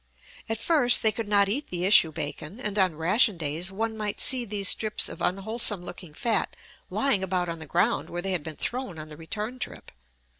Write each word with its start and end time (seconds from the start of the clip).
At 0.49 0.57
first 0.63 1.03
they 1.03 1.11
could 1.11 1.27
not 1.27 1.47
eat 1.47 1.67
the 1.67 1.85
issue 1.85 2.11
bacon, 2.11 2.59
and 2.59 2.79
on 2.79 2.95
ration 2.95 3.37
days 3.37 3.71
one 3.71 3.95
might 3.95 4.19
see 4.19 4.45
these 4.45 4.67
strips 4.67 5.07
of 5.07 5.21
unwholesome 5.21 5.83
looking 5.85 6.15
fat 6.15 6.55
lying 6.89 7.21
about 7.21 7.47
on 7.49 7.59
the 7.59 7.67
ground 7.67 8.09
where 8.09 8.23
they 8.23 8.31
had 8.31 8.41
been 8.41 8.55
thrown 8.55 8.97
on 8.97 9.09
the 9.09 9.15
return 9.17 9.59
trip. 9.59 9.91